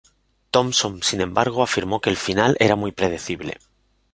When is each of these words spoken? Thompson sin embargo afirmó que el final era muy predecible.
Thompson 0.49 1.03
sin 1.03 1.21
embargo 1.21 1.61
afirmó 1.61 2.01
que 2.01 2.09
el 2.09 2.17
final 2.17 2.57
era 2.59 2.75
muy 2.75 2.91
predecible. 2.91 3.59